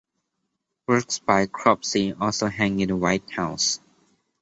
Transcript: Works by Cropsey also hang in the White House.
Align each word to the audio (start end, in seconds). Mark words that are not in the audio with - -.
Works 0.87 1.19
by 1.19 1.45
Cropsey 1.45 2.13
also 2.19 2.47
hang 2.47 2.79
in 2.79 2.87
the 2.87 2.95
White 2.95 3.29
House. 3.29 3.79